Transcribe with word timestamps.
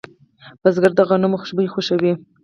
بزګر 0.61 0.91
د 0.95 0.99
غنمو 1.09 1.37
خوشبو 1.41 1.71
خوښوي 1.73 2.13